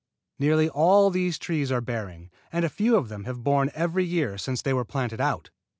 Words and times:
Nearly 0.39 0.67
all 0.67 1.11
these 1.11 1.37
trees 1.37 1.71
are 1.71 1.77
in 1.77 1.83
bearing, 1.83 2.31
and 2.51 2.65
a 2.65 2.69
few 2.69 2.95
of 2.95 3.09
them 3.09 3.25
have 3.25 3.43
borne 3.43 3.69
every 3.75 4.03
year 4.03 4.35
since 4.35 4.63
they 4.63 4.73
were 4.73 4.83
planted 4.83 5.21
out. 5.21 5.51